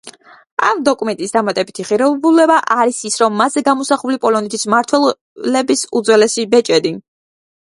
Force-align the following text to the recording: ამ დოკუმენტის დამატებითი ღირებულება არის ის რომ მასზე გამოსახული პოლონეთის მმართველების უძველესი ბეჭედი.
ამ 0.67 0.79
დოკუმენტის 0.85 1.33
დამატებითი 1.35 1.85
ღირებულება 1.89 2.57
არის 2.75 3.01
ის 3.09 3.17
რომ 3.25 3.37
მასზე 3.41 3.63
გამოსახული 3.67 4.19
პოლონეთის 4.25 4.67
მმართველების 4.71 5.85
უძველესი 6.01 6.47
ბეჭედი. 6.57 6.95